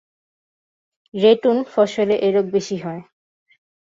‘Ratoon’ 1.13 1.57
ফসলে 1.71 2.15
এ 2.17 2.29
রোগ 2.31 2.45
বেশি 2.51 2.77
হয়। 2.77 3.01